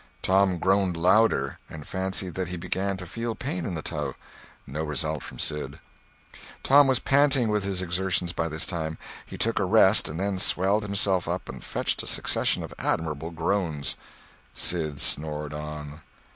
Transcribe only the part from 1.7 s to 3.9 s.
fancied that he began to feel pain in the